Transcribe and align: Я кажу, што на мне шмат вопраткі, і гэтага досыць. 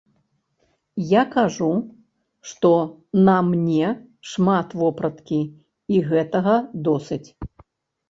Я 1.11 1.23
кажу, 1.35 1.69
што 2.53 2.71
на 3.29 3.37
мне 3.51 3.87
шмат 4.33 4.67
вопраткі, 4.83 5.41
і 5.95 6.05
гэтага 6.11 6.61
досыць. 6.93 7.25